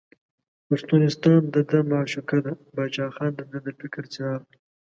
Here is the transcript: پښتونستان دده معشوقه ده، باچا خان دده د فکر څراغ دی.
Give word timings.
پښتونستان 0.67 1.41
دده 1.53 1.79
معشوقه 1.91 2.37
ده، 2.45 2.53
باچا 2.75 3.07
خان 3.15 3.31
دده 3.39 3.57
د 3.65 3.67
فکر 3.79 4.03
څراغ 4.13 4.41
دی. 4.49 4.57